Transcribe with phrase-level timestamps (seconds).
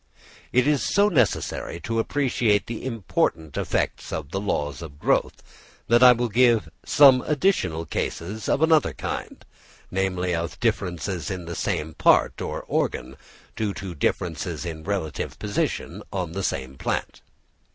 [0.51, 5.43] It is so necessary to appreciate the important effects of the laws of growth,
[5.89, 9.45] that I will give some additional cases of another kind,
[9.91, 13.15] namely of differences in the same part or organ,
[13.55, 17.21] due to differences in relative position on the same plant.